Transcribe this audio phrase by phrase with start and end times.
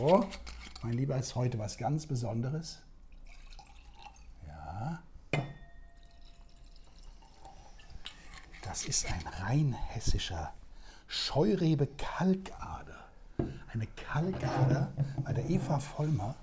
[0.00, 0.24] So,
[0.82, 2.80] mein Lieber, ist heute was ganz Besonderes.
[4.48, 4.98] Ja.
[8.62, 10.54] Das ist ein rein hessischer
[11.06, 13.04] Scheurebe Kalkader.
[13.74, 14.90] Eine Kalkader
[15.22, 16.34] bei der Eva Vollmer.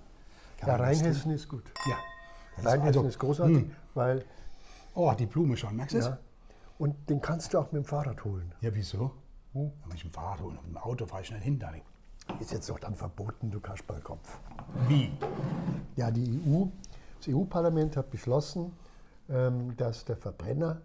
[0.59, 1.63] Kann Ja, Rheinhessen ist gut.
[1.89, 1.95] Ja.
[2.57, 3.75] Rheinhessen also- ist großartig, Hm.
[3.95, 4.23] weil
[4.93, 6.19] Oh, die Blume schon, merkst du ja,
[6.77, 8.53] und den kannst du auch mit dem Fahrrad holen.
[8.61, 9.15] Ja, wieso?
[9.53, 9.71] Hm.
[9.95, 11.81] Ich ein Fahrrad hole, mit dem Auto fahre ich schnell hin, Dani.
[12.39, 14.37] Ist jetzt doch dann verboten, du Kasperlkopf.
[14.87, 15.11] Wie?
[15.95, 16.65] Ja, die EU,
[17.19, 18.71] das EU-Parlament hat beschlossen,
[19.29, 20.81] ähm, dass der Verbrenner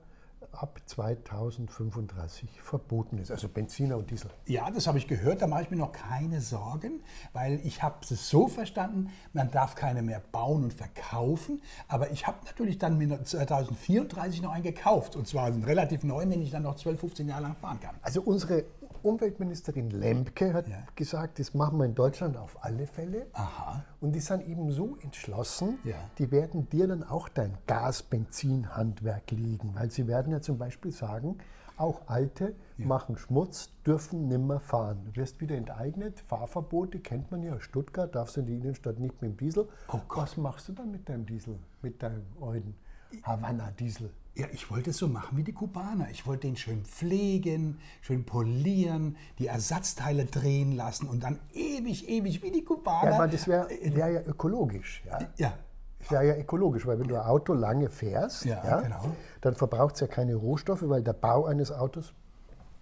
[0.53, 4.31] ab 2035 verboten ist, also Benziner und Diesel.
[4.47, 7.01] Ja, das habe ich gehört, da mache ich mir noch keine Sorgen,
[7.33, 12.27] weil ich habe es so verstanden, man darf keine mehr bauen und verkaufen, aber ich
[12.27, 16.51] habe natürlich dann mir 2034 noch einen gekauft und zwar einen relativ neuen, den ich
[16.51, 17.95] dann noch 12, 15 Jahre lang fahren kann.
[18.03, 18.65] Also unsere
[19.03, 20.85] Umweltministerin Lemke hat Ja.
[20.97, 23.27] gesagt, das machen wir in Deutschland auf alle Fälle.
[23.33, 23.85] Aha.
[24.01, 25.97] Und die sind eben so entschlossen, Ja.
[26.19, 29.75] die werden dir dann auch dein Gas-Benzin-Handwerk liegen.
[29.75, 31.39] Weil sie werden ja zum Beispiel sagen,
[31.77, 35.01] auch Alte machen Schmutz, dürfen nimmer fahren.
[35.05, 37.59] Du wirst wieder enteignet, Fahrverbote kennt man ja.
[37.61, 39.69] Stuttgart darfst du in die Innenstadt nicht mit dem Diesel.
[39.89, 40.19] Oh Gott.
[40.23, 42.75] Was machst du dann mit deinem Diesel, mit deinem alten
[43.23, 44.11] Havanna-Diesel?
[44.35, 46.09] Ja, ich wollte es so machen wie die Kubaner.
[46.11, 52.43] Ich wollte den schön pflegen, schön polieren, die Ersatzteile drehen lassen und dann ewig, ewig
[52.43, 53.11] wie die Kubaner.
[53.11, 55.03] Ja, aber das wäre wär ja ökologisch.
[55.07, 55.19] Ja?
[55.37, 55.53] ja,
[56.01, 59.05] Das wäre ja ökologisch, weil wenn du ein Auto lange fährst, Ja, genau.
[59.43, 62.15] dann verbraucht es ja keine Rohstoffe, weil der Bau eines Autos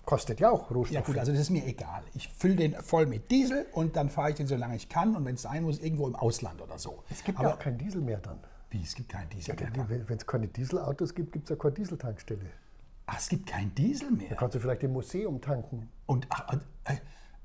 [0.04, 0.92] kostet ja auch Rohstoffe.
[0.94, 2.02] Ja gut, also das ist mir egal.
[2.14, 5.16] Ich fülle den voll mit Diesel und dann fahre ich den so lange ich kann
[5.16, 7.02] und wenn es sein muss, irgendwo im Ausland oder so.
[7.10, 8.38] es gibt Aber ja auch kein Diesel mehr dann.
[8.70, 9.86] Wie, es gibt keinen Diesel mehr.
[9.88, 12.46] Wenn es keine Dieselautos gibt, gibt es ja keine Dieseltankstelle.
[13.06, 14.28] Ach, es gibt keinen Diesel mehr.
[14.30, 15.88] Da kannst du vielleicht im Museum tanken.
[16.06, 16.54] Und ach,
[16.84, 16.94] äh,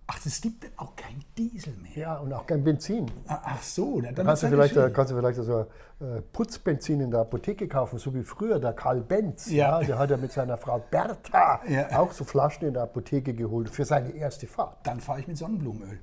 [0.06, 1.92] ach, es gibt auch kein Diesel mehr.
[1.96, 3.10] Ja, und auch kein Benzin.
[3.28, 6.22] Ah, Ach so, na, Da dann kannst du, vielleicht, äh, kannst du vielleicht so äh,
[6.34, 9.50] Putzbenzin in der Apotheke kaufen, so wie früher der Karl Benz.
[9.50, 9.80] Ja.
[9.80, 11.98] der hat ja mit seiner Frau Bertha Ja.
[12.00, 14.86] auch so Flaschen in der Apotheke geholt für seine erste Fahrt.
[14.86, 16.00] Dann fahre ich mit Sonnenblumenöl.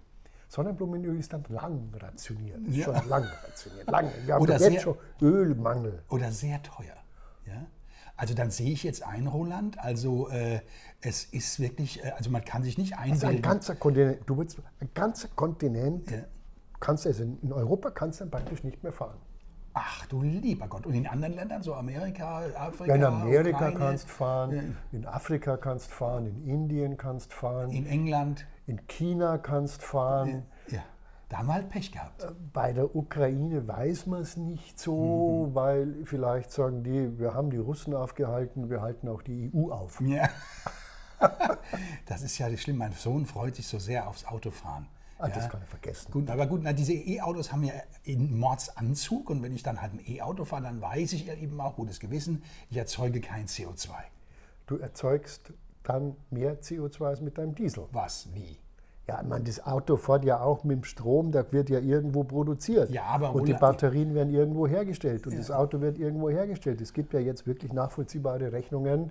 [0.53, 2.61] Sonnenblumenöl ist dann lang rationiert.
[2.69, 2.85] Ist Ja.
[2.85, 3.91] schon lang rationiert.
[3.91, 4.11] Lang.
[4.27, 6.03] Wir haben Oder sehr- jetzt schon Ölmangel.
[6.11, 6.95] Oder sehr teuer.
[7.47, 7.65] Ja?
[8.19, 9.79] Also dann sehe ich jetzt ein, Roland.
[9.79, 10.61] Also äh,
[11.01, 13.43] es ist wirklich, äh, also man kann sich nicht Also ein einbilden.
[13.43, 16.19] ganzer Kontinent, du willst, ein ganzer Kontinent, Ja.
[16.81, 19.17] kannst also in in Europa kannst du dann praktisch nicht mehr fahren.
[19.73, 20.85] Ach du lieber Gott.
[20.85, 25.57] Und in anderen Ländern, so Amerika, Afrika, Ja, in Amerika Ukraine, kannst fahren, in Afrika
[25.57, 28.47] kannst fahren, in Indien kannst fahren, in England.
[28.67, 30.45] In China kannst fahren.
[30.69, 30.83] Ja,
[31.29, 32.27] da haben wir halt Pech gehabt.
[32.53, 35.55] Bei der Ukraine weiß man es nicht so, Mhm.
[35.55, 40.01] weil vielleicht sagen die, wir haben die Russen aufgehalten, wir halten auch die EU auf.
[40.01, 40.29] Ja.
[42.07, 42.79] Das ist ja schlimm.
[42.79, 44.89] Mein Sohn freut sich so sehr aufs Autofahren.
[45.19, 45.35] Ah, ja.
[45.37, 46.11] Das kann ich vergessen.
[46.11, 47.75] Gut, aber gut, na, diese E-Autos haben ja
[48.05, 51.61] einen Mordsanzug und wenn ich dann halt ein E-Auto fahre, dann weiß ich ja eben
[51.61, 53.91] auch, gutes Gewissen, ich erzeuge kein CO2.
[54.67, 55.53] Du erzeugst
[55.85, 57.85] dann mehr CO2 als mit deinem Diesel.
[57.93, 58.29] Was?
[58.35, 58.59] Wie?
[59.09, 62.23] Ja, ich meine, das Auto fährt ja auch mit dem Strom, der wird ja irgendwo
[62.23, 62.91] produziert.
[62.91, 66.81] Ja, aber und die Batterien werden irgendwo hergestellt und das Auto wird irgendwo hergestellt.
[66.81, 69.11] Es gibt ja jetzt wirklich nachvollziehbare Rechnungen.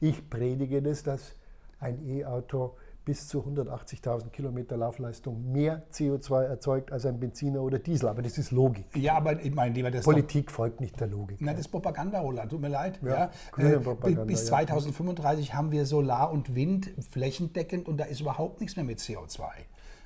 [0.00, 1.34] Ich predige das, dass
[1.80, 2.76] ein E-Auto
[3.06, 8.08] bis zu 180.000 Kilometer Laufleistung mehr CO2 erzeugt als ein Benziner oder Diesel.
[8.08, 8.84] Aber das ist Logik.
[8.96, 11.38] Ja, aber ich meine, lieber das doch- Politik folgt nicht der Logik.
[11.40, 12.98] Na, das ist Propaganda, Roland, tut mir leid.
[13.02, 14.48] Ja, grüne Äh, Propaganda, bis ja.
[14.56, 19.44] 2035 haben wir Solar und Wind flächendeckend und da ist überhaupt nichts mehr mit CO2.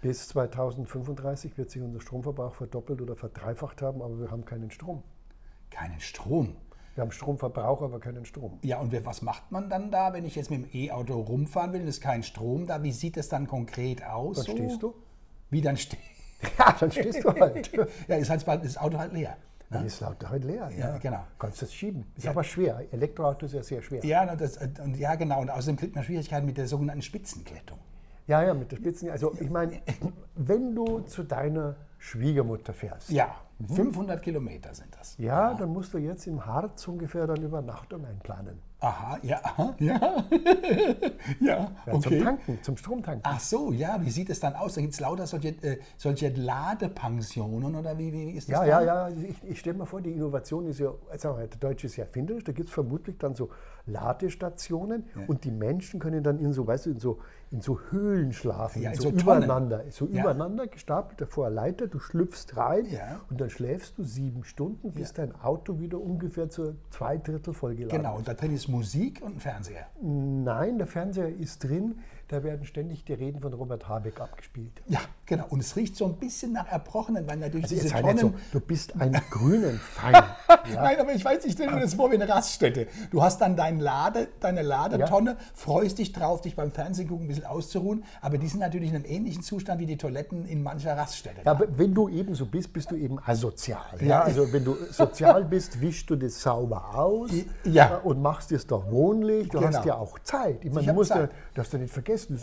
[0.02, 5.02] Bis 2035 wird sich unser Stromverbrauch verdoppelt oder verdreifacht haben, aber wir haben keinen Strom.
[5.70, 6.54] Keinen Strom.
[6.94, 8.58] Wir haben Stromverbrauch, aber keinen Strom.
[8.62, 11.82] Ja, und was macht man dann da, wenn ich jetzt mit dem E-Auto rumfahren will
[11.82, 12.82] und es ist kein Strom da?
[12.82, 14.36] Wie sieht das dann konkret aus?
[14.36, 14.52] Dann so?
[14.52, 14.94] stehst du.
[15.50, 16.00] Wie dann steht?
[16.58, 17.70] Ja, dann stehst du halt.
[18.08, 19.36] ja, ist halt das Auto halt leer.
[19.70, 20.68] Dann ist laut halt leer.
[20.70, 21.24] Ja, Ja, genau.
[21.38, 22.04] Kannst das schieben.
[22.16, 22.82] Ist aber schwer.
[22.90, 24.04] Elektroauto ist ja sehr schwer.
[24.04, 25.40] Ja, das, und, ja, genau.
[25.40, 27.78] Und außerdem kriegt man Schwierigkeiten mit der sogenannten Spitzenklettung.
[28.26, 29.10] Ja, ja, mit der Spitzen.
[29.10, 29.80] Also ich meine,
[30.34, 33.34] wenn du zu deiner Schwiegermutter fährst, Ja,
[33.68, 35.16] 500 Kilometer sind das.
[35.18, 38.58] ja, dann musst du jetzt im Harz ungefähr dann Übernachtung einplanen.
[38.82, 40.00] Aha, ja, aha, ja.
[41.40, 42.00] ja, Ja, okay.
[42.00, 43.22] Zum Tanken, zum Stromtanken.
[43.24, 44.74] Ach so, ja, wie sieht es dann aus?
[44.74, 48.66] Da gibt es lauter solche, äh, solche Ladepensionen oder wie, wie ist das?
[48.66, 48.86] Ja, dann?
[48.86, 49.16] ja, ja.
[49.28, 52.44] Ich, ich stelle mir vor, die Innovation ist ja, also der Deutsche ist ja erfinderisch,
[52.44, 53.50] da gibt es vermutlich dann so
[53.86, 57.18] Ladestationen und die Menschen können dann in so, weißt du, in so,
[57.50, 60.20] in so Höhlen schlafen, Ja, in so, so übereinander, so Ja.
[60.20, 63.20] übereinander gestapelt vor einer Leiter, du schlüpfst rein Ja.
[63.28, 67.98] und dann schläfst du sieben Stunden, bis dein Auto wieder ungefähr zur zwei Drittel vollgeladen
[67.98, 69.86] Genau, und da drin ist Musik und ein Fernseher.
[70.00, 71.98] Nein, der Fernseher ist drin,
[72.28, 74.80] da werden ständig die Reden von Robert Habeck abgespielt.
[74.86, 75.46] Ja, genau.
[75.48, 78.18] Und es riecht so ein bisschen nach Erbrochenen, weil natürlich Also diese Tonnen...
[78.18, 80.14] so, du bist ein grünen Feind.
[80.46, 80.62] Ja?
[80.76, 82.86] Nein, aber ich weiß, ich stelle mir das vor wie eine Raststätte.
[83.10, 87.28] Du hast dann dein Lade, deine Ladetonne, freust dich drauf, dich beim Fernsehen gucken ein
[87.28, 90.96] bisschen auszuruhen, aber die sind natürlich in einem ähnlichen Zustand wie die Toiletten in mancher
[90.96, 91.40] Raststätte.
[91.44, 93.80] Ja, aber wenn du eben so bist, bist du eben asozial.
[94.00, 94.06] Ja?
[94.06, 94.20] Ja.
[94.22, 97.30] Also wenn du sozial bist, wischst du das sauber aus
[97.64, 97.98] Ja.
[98.04, 99.48] äh, und machst es doch wohnlich.
[99.48, 99.72] Du Genau.
[99.76, 100.64] hast ja auch Zeit.
[100.64, 101.30] Ich meine, Ich du musst ja, Zeit.
[101.54, 102.38] darfst du nicht vergessen,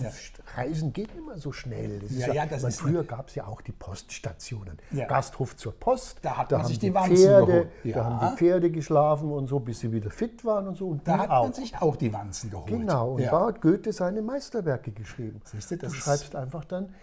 [0.55, 2.01] Reisen geht nicht mehr so schnell.
[2.09, 4.77] Ja, ja, das meine, ist- früher gab es ja auch die Poststationen.
[4.91, 5.05] Ja.
[5.05, 6.17] Gasthof zur Post.
[6.21, 7.67] Da hat man haben sich die die Pferde.
[7.83, 8.03] Da Ja.
[8.05, 10.87] haben die Pferde geschlafen und so, bis sie wieder fit waren und so.
[10.87, 11.43] Und da du hat auch.
[11.43, 12.67] man sich auch die Wanzen geholt.
[12.67, 13.31] Genau, und ja.
[13.31, 15.41] da hat Goethe seine Meisterwerke geschrieben.
[15.45, 16.93] Siehst du, das du schreibst einfach dann,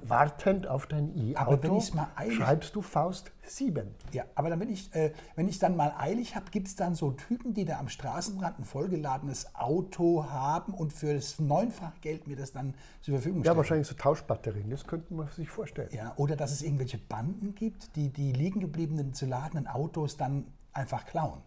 [0.00, 3.94] wartend auf dein Aber wenn E-Auto, ich's mal eilig- schreibst du Faust 7.
[4.12, 6.94] Ja, aber dann, wenn ich äh, wenn ich dann mal eilig habe, gibt es dann
[6.94, 12.26] so Typen, die da am Straßenrand ein vollgeladenes Auto haben und für das neunfach Geld
[12.26, 12.72] mir das dann
[13.02, 13.56] zur Verfügung Ja, stellen.
[13.58, 15.90] wahrscheinlich so Tauschbatterien, das könnte man sich vorstellen.
[15.92, 20.46] Ja, oder dass es irgendwelche Banden gibt, die die liegen gebliebenen zu ladenden Autos dann
[20.72, 21.42] einfach klauen.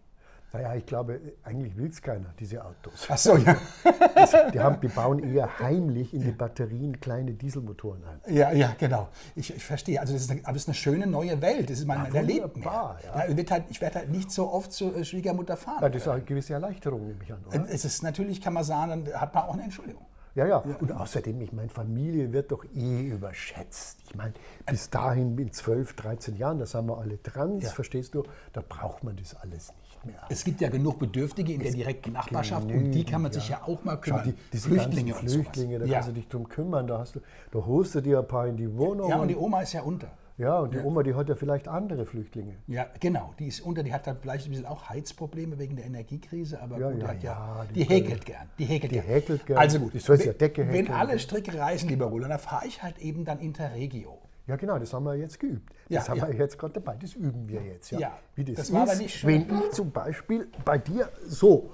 [0.54, 3.08] Naja, ich glaube, eigentlich will es keiner, diese Autos.
[3.10, 3.58] Ach so, ja.
[4.54, 8.34] Die, haben, die bauen eher heimlich in die Batterien kleine Dieselmotoren ein.
[8.34, 9.10] Ja, ja, genau.
[9.36, 10.00] Ich, ich verstehe.
[10.00, 11.70] Also das ist, aber das ist eine schöne neue Welt.
[11.70, 12.44] Das ist mein, Ja, mehr.
[12.44, 13.28] wunderbar, ja.
[13.28, 15.80] Ja, halt, ich werde halt nicht so oft zur äh, Schwiegermutter fahren.
[15.82, 17.44] Ja, das ist auch eine gewisse Erleichterung, nehme ich an.
[17.46, 17.70] Oder?
[17.70, 20.06] Es ist natürlich, kann man sagen, dann hat man auch eine Entschuldigung.
[20.36, 20.58] Ja, ja.
[20.58, 24.00] Und außerdem, ich meine, Familie wird doch eh überschätzt.
[24.06, 24.34] Ich meine,
[24.66, 27.70] bis dahin in 12, 13 Jahren, da sind wir alle trans, Ja.
[27.70, 30.22] verstehst du, da braucht man das alles nicht mehr.
[30.30, 33.62] Es gibt ja genug Bedürftige in der direkten Nachbarschaft und die kann man sich ja
[33.64, 34.24] auch mal Schau, kümmern.
[34.26, 35.34] die, diese Flüchtlinge und sowas.
[35.34, 35.94] Flüchtlinge, da ja.
[35.94, 37.22] kannst du dich drum kümmern, da, hast du,
[37.52, 39.10] da holst du dir ein paar in die Wohnung.
[39.10, 40.10] ja, und die Oma ist ja unter.
[40.38, 42.56] Ja, und die Oma, die hat ja vielleicht andere Flüchtlinge.
[42.68, 43.34] Ja, genau.
[43.40, 46.78] Die ist unter, die hat dann vielleicht ein bisschen auch Heizprobleme wegen der Energiekrise, aber
[46.78, 48.50] Ja, gut, die, ja, hat ja, ja, die die, häkelt gern.
[48.60, 49.06] Die häkelt Die gern.
[49.08, 49.58] häkelt gern.
[49.60, 50.98] Also gut, Die soll sich ja wenn- Decke Wenn häkeln.
[50.98, 54.20] alle Stricke reißen, lieber Roland, dann fahre ich halt eben dann Interregio.
[54.48, 55.74] Ja, genau, das haben wir jetzt geübt.
[55.90, 56.28] Ja, Das haben ja.
[56.28, 57.90] wir jetzt gerade dabei, das üben wir jetzt.
[57.92, 59.30] Ja, Ja, Wie das, das war ist, aber nicht schön.
[59.50, 61.74] wenn ich zum Beispiel bei dir so.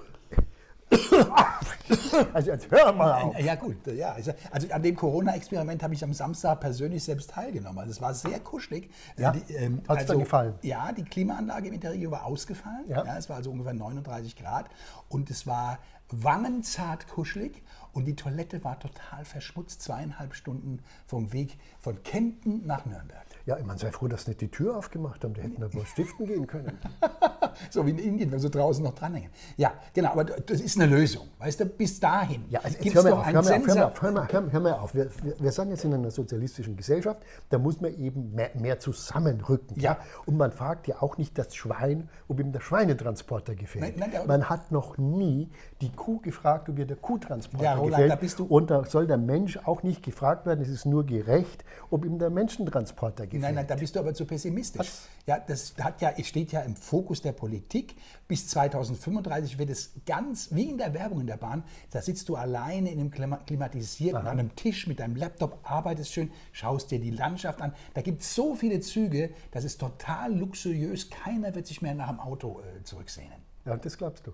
[2.34, 3.40] Also jetzt hör mal auf.
[3.40, 4.12] Ja gut, ja.
[4.12, 7.80] Also also an dem Corona-Experiment habe ich am Samstag persönlich selbst teilgenommen.
[7.80, 8.90] Also es war sehr kuschelig.
[9.18, 9.32] Ja?
[9.32, 10.54] Die, ähm, Hat's dir gefallen?
[10.62, 12.86] Ja, die Klimaanlage im Interregio war ausgefallen.
[12.88, 13.06] Ja.
[13.06, 13.18] Ja.
[13.18, 14.70] es war also ungefähr 39 Grad
[15.10, 15.80] und es war
[16.10, 17.64] wangenzart kuschelig
[17.94, 23.26] und die Toilette war total verschmutzt, zweieinhalb Stunden vom Weg von Kempten nach Nürnberg.
[23.46, 25.34] Ja, meine, sei froh, dass nicht die Tür aufgemacht haben.
[25.34, 26.78] Die hätten da wohl stiften gehen können.
[27.70, 29.32] so wie in Indien, wenn sie draußen noch dranhängen.
[29.58, 31.28] Ja, genau, aber das ist eine Lösung.
[31.40, 33.84] Weißt du, bis dahin Ja, also gibt hör es mal doch auf, einen hör mal
[33.84, 34.94] auf, hör mal hör mal, hör, mal auf.
[34.94, 37.20] Wir, wir, wir sind jetzt in einer sozialistischen Gesellschaft,
[37.50, 39.80] da muss man eben mehr, mehr zusammenrücken.
[39.80, 39.98] Ja.
[40.26, 43.98] Und man fragt ja auch nicht das Schwein, ob ihm der Schweinetransporter gefällt.
[43.98, 45.50] Nein, nein, man hat noch nie
[45.82, 48.12] die Kuh gefragt, ob ihr der Kuhtransporter Ja, Roland, gefällt.
[48.12, 51.06] da bist du- Und da soll der Mensch auch nicht gefragt werden, es ist nur
[51.06, 53.42] gerecht, ob ihm der Menschentransporter gefällt.
[53.42, 54.92] Nein, nein, da bist du aber zu pessimistisch.
[55.26, 57.96] Ja, das hat ja, es steht ja im Fokus der Politik.
[58.28, 62.36] Bis 2035 wird es ganz, wie in der Werbung in der Bahn, da sitzt du
[62.36, 67.00] alleine in einem klima- klimatisierten, an einem Tisch mit deinem Laptop, arbeitest schön, schaust dir
[67.00, 67.74] die Landschaft an.
[67.94, 71.10] Da gibt es so viele Züge, das ist total luxuriös.
[71.10, 73.38] Keiner wird sich mehr nach dem Auto äh, zurücksehnen.
[73.66, 74.32] Ja, das glaubst du.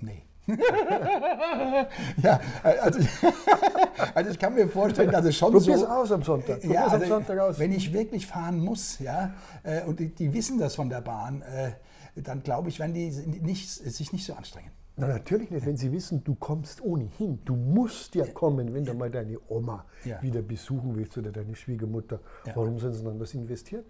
[0.00, 0.22] Nee.
[2.22, 3.00] ja, also,
[4.14, 5.86] also ich kann mir vorstellen, dass es schon Probier's so...
[5.86, 6.60] aus am Sonntag.
[6.60, 7.58] Probier's Ja, am also, Sonntag aus.
[7.58, 11.42] wenn ich wirklich fahren muss, ja, äh, und die, die wissen das von der Bahn,
[11.42, 11.72] äh,
[12.16, 14.70] dann glaube ich, werden die nicht, sich nicht so anstrengen.
[14.98, 17.38] Na, natürlich nicht, wenn sie wissen, du kommst ohnehin.
[17.44, 20.20] Du musst ja kommen, wenn du mal deine Oma Ja.
[20.22, 22.20] wieder besuchen willst oder deine Schwiegermutter.
[22.44, 22.56] Ja.
[22.56, 23.84] Warum sollen sie dann was investieren?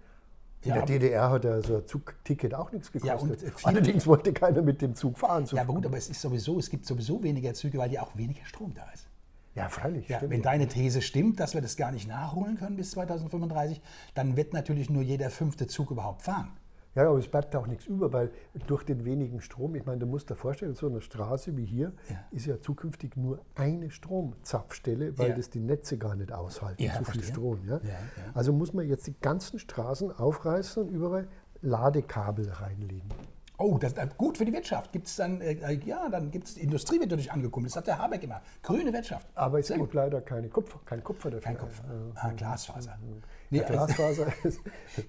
[0.63, 3.43] In Ja, der DDR hat ja so ein Zugticket auch nichts Ja, gekostet.
[3.43, 5.47] und, äh, Allerdings wollte keiner mit dem Zug fahren.
[5.47, 8.03] So Ja, aber gut, aber es ist sowieso, es gibt sowieso weniger Züge, weil ja
[8.03, 9.09] auch weniger Strom da ist.
[9.55, 10.09] ja freilich.
[10.09, 13.81] Ja, wenn deine These stimmt, dass wir das gar nicht nachholen können bis 2035,
[14.15, 16.51] dann wird natürlich nur jeder fünfte Zug überhaupt fahren.
[16.99, 18.33] Ja, aber es bleibt auch nichts über, weil
[18.67, 21.93] durch den wenigen Strom, ich meine, du musst dir vorstellen, so eine Straße wie hier
[22.11, 22.17] Ja.
[22.33, 25.37] ist ja zukünftig nur eine Stromzapfstelle, weil Ja.
[25.37, 27.25] das die Netze gar nicht aushalten, Ja, so viel verstehe.
[27.25, 27.61] Strom.
[27.65, 27.77] Ja?
[27.77, 27.99] Ja, ja.
[28.35, 31.29] Also muss man jetzt die ganzen Straßen aufreißen und überall
[31.61, 33.09] Ladekabel reinlegen.
[33.61, 34.93] Oh, das ist gut für die Wirtschaft.
[34.93, 37.73] Gibt's dann, äh, ja, dann gibt es, Industrie wird dadurch angekumpelt.
[37.73, 38.41] Das hat der Habeck immer.
[38.63, 39.27] Grüne Wirtschaft.
[39.35, 41.43] Aber es gibt leider keine Kupfer, kein Kupfer dafür.
[41.45, 41.83] Kein Kupfer.
[42.15, 42.97] Ah, Glasfaser.
[43.51, 44.61] Nee, Ja, Glasfaser ist.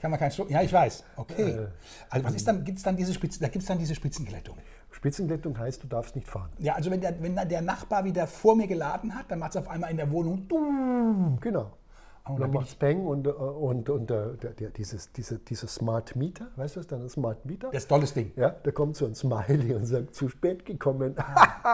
[0.02, 0.50] Kann man keinen Strom.
[0.50, 1.04] Ja, ich weiß.
[1.16, 1.44] Okay.
[1.52, 1.68] Äh,
[2.10, 4.58] Also was ist dann, gibt es dann diese Spitzen, da gibt es dann diese Spitzenglättung.
[4.90, 6.50] Spitzenglättung heißt, du darfst nicht fahren.
[6.58, 9.58] Ja, also wenn der, wenn der Nachbar wieder vor mir geladen hat, dann macht es
[9.58, 10.48] auf einmal in der Wohnung.
[11.40, 11.72] Genau.
[12.30, 15.12] Oh, Und da dann macht es Peng und, äh, und, und der, der, der, dieses,
[15.12, 17.70] diese, dieser Smart Meter, weißt du was, dann Smart Meter?
[17.72, 18.32] Das ist tolles Ding.
[18.36, 21.16] Ja, da kommt so ein Smiley und sagt, zu spät gekommen.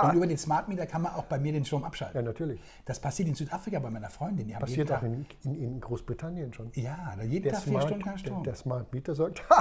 [0.04, 2.18] Und über den Smart Meter kann man auch bei mir den Strom abschalten.
[2.18, 2.60] ja, natürlich.
[2.86, 4.48] Das passiert in Südafrika bei meiner Freundin.
[4.48, 6.72] Die Passiert auch in, in, in Großbritannien schon.
[6.76, 8.44] Ja, da jeden Der Tag vier Smart, Stunden kein der, Strom.
[8.44, 9.44] der Smart Meter sagt,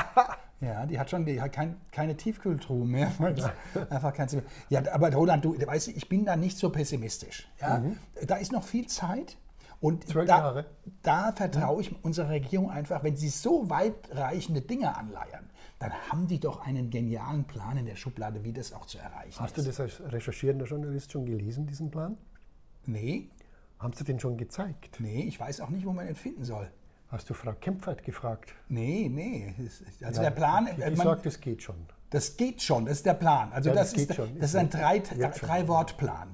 [0.61, 3.11] Ja, die hat schon die hat kein, keine Tiefkühltruhe mehr.
[3.91, 4.29] Einfach kein.
[4.71, 7.49] Ja, aber Roland, du weißt, ich bin da nicht so pessimistisch.
[7.61, 7.83] Ja?
[8.27, 9.37] Da ist noch viel Zeit.
[9.81, 10.11] Und Mhm.
[10.11, 10.67] Zwölf da, Jahre.
[11.03, 16.41] da vertraue ich unserer Regierung einfach, wenn sie so weitreichende Dinge anleiern, dann haben die
[16.41, 19.69] doch einen genialen Plan in der Schublade, wie das auch zu erreichen hast du ist.
[19.69, 22.17] das als recherchierender Journalist schon gelesen, diesen Plan?
[22.87, 23.29] Nee,
[23.79, 24.99] Haben sie den schon gezeigt?
[25.01, 26.71] nee, ich weiß auch nicht, wo man den finden soll.
[27.09, 28.55] Hast du Frau Kempfert gefragt?
[28.69, 29.55] Nee, nee.
[30.03, 31.77] Also Ja, der Plan, Die, äh, die man- sagt, es geht schon.
[32.15, 33.53] Das geht schon, das ist der Plan.
[33.53, 34.39] Also Ja, das, das geht ist, schon.
[34.39, 35.49] das ist ein drei, Wird schon.
[35.49, 35.65] drei.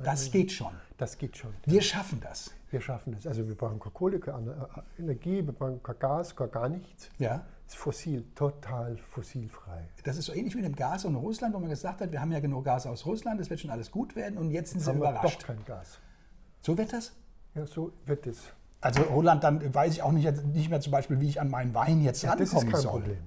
[0.04, 0.72] Das geht schon.
[0.99, 1.52] Das geht schon.
[1.64, 2.50] Wir schaffen das.
[2.70, 3.26] Wir schaffen das.
[3.26, 4.68] Also wir brauchen keine Kohle, keine
[4.99, 7.08] Energie, wir brauchen kein Gas, gar, gar nichts.
[7.18, 7.44] Ja.
[7.66, 9.88] Es ist fossil, total fossilfrei.
[10.04, 12.20] Das ist so ähnlich wie mit dem Gas in Russland, wo man gesagt hat, wir
[12.20, 14.80] haben ja genug Gas aus Russland, es wird schon alles gut werden und jetzt sind
[14.80, 15.44] sie Haben wir doch überrascht.
[15.44, 15.99] kein Gas.
[16.62, 17.12] So wird das?
[17.54, 18.38] Ja, so wird es.
[18.82, 21.75] Also Roland, dann weiß ich auch nicht, nicht mehr zum Beispiel, wie ich an meinen
[21.75, 22.90] Wein jetzt Ja, das ist rankommen kein soll.
[22.92, 23.18] Problem.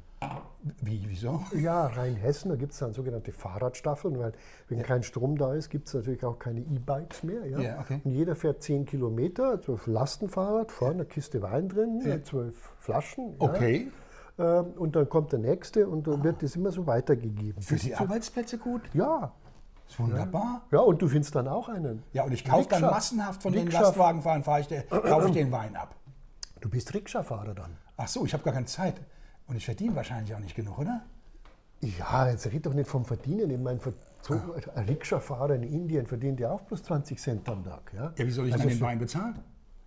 [0.82, 1.44] Wie, wieso?
[1.54, 4.32] Ja, Rheinhessen, da gibt es dann sogenannte Fahrradstaffeln, weil
[4.70, 7.46] wenn kein Strom da ist, gibt es natürlich auch keine E-Bikes mehr.
[7.46, 7.60] Ja?
[7.60, 8.00] Ja, okay.
[8.04, 12.24] Und jeder fährt 10 Kilometer, auf Lastenfahrrad, vorne eine Kiste Wein drin, Ja.
[12.24, 13.36] zwölf Flaschen.
[13.40, 13.92] Okay.
[14.38, 14.62] Ja?
[14.62, 17.62] Ähm, Und dann kommt der nächste und dann wird das immer so weitergegeben.
[17.62, 18.82] Für die Arbeitsplätze gut?
[18.94, 19.32] Ja,
[19.88, 20.62] Ist wunderbar.
[20.72, 22.04] ja, und du findest dann auch einen.
[22.14, 23.82] Ja, und ich kaufe dann massenhaft von den Rikscha.
[23.82, 25.94] Lastwagenfahrern, fahre ich den, kaufe ich den Wein ab.
[26.62, 27.78] Du bist Rikscha-Fahrer dann.
[27.98, 28.96] Ach so, ich habe gar keine Zeit.
[29.48, 31.02] Und ich verdiene wahrscheinlich auch nicht genug, oder?
[31.82, 33.50] Ja, jetzt red doch nicht vom Verdienen.
[33.50, 33.80] Ich meine,
[34.22, 34.34] so
[34.76, 37.92] ein Rikscha-Fahrer in Indien verdient ja auch bloß 20 Cent am Tag.
[37.94, 39.40] Ja, Ja, wie soll ich Also dann den Wein bezahlen?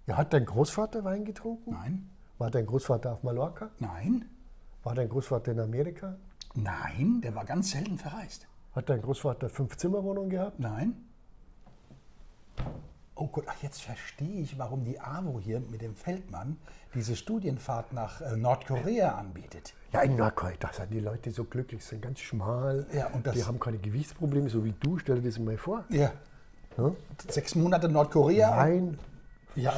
[0.06, 1.70] Ja, hat dein Großvater Wein getrunken?
[1.70, 2.08] Nein,
[2.38, 3.70] War dein Großvater auf Mallorca?
[3.78, 4.26] nein,
[4.82, 6.16] War dein Großvater in Amerika?
[6.54, 8.46] nein, der war ganz selten verreist.
[8.74, 10.60] Hat dein Großvater fünf Zimmerwohnungen gehabt?
[10.60, 10.96] Nein.
[13.18, 16.58] Oh Gott, ach, jetzt verstehe ich, warum die AWO hier mit dem Feldmann
[16.94, 19.72] diese Studienfahrt nach äh, Nordkorea anbietet.
[19.92, 22.86] Ja, in Nordkorea, da sind die Leute so glücklich, sind ganz schmal.
[22.92, 24.98] Ja, und das- die haben keine Gewichtsprobleme, so wie du.
[24.98, 25.84] Stell dir das mal vor.
[25.88, 26.12] Ja.
[26.76, 26.92] Ja?
[27.28, 28.54] Sechs Monate Nordkorea.
[28.54, 28.98] Wein.
[29.54, 29.72] Ja,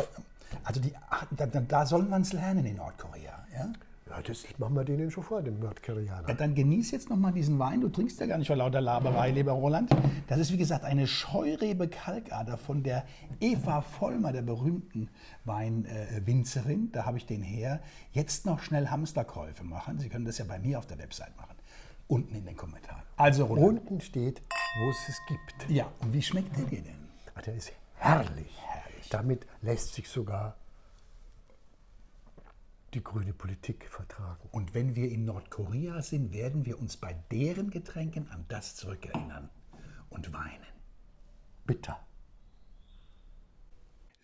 [0.64, 0.92] also die,
[1.30, 3.46] da- da soll man es lernen in Nordkorea.
[3.56, 3.72] Ja?
[4.18, 6.24] Ja, das machen wir denen schon vor, den Nordkoreanern.
[6.26, 7.80] Ja, dann genieß jetzt noch mal diesen Wein.
[7.80, 9.90] Du trinkst ja gar nicht vor lauter Laberei, lieber Roland.
[10.26, 13.04] Das ist, wie gesagt, eine Scheurebe Kalkader von der
[13.40, 15.08] Eva Vollmer, der berühmten
[15.44, 16.90] Weinwinzerin.
[16.92, 17.80] da habe ich den her.
[18.12, 19.98] Jetzt noch schnell Hamsterkäufe machen.
[19.98, 21.54] Sie können das ja bei mir auf der Website machen.
[22.08, 23.02] Unten in den Kommentaren.
[23.16, 23.68] Also, Roland.
[23.80, 24.40] Unten steht,
[24.80, 25.70] wo es es gibt.
[25.70, 26.96] Ja, und wie schmeckt der dir denn?
[27.34, 28.50] Ah, Der ist herrlich.
[28.66, 29.08] Herrlich.
[29.10, 30.56] Damit lässt sich sogar
[32.94, 34.48] die grüne Politik vertragen.
[34.50, 39.50] Und wenn wir in Nordkorea sind, werden wir uns bei deren Getränken an das zurückerinnern
[40.08, 40.66] und weinen.
[41.66, 41.98] Bitter.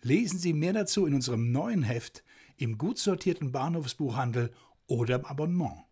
[0.01, 2.23] Lesen Sie mehr dazu in unserem neuen Heft
[2.57, 4.53] im gut sortierten Bahnhofsbuchhandel
[4.87, 5.84] oder im Abonnement.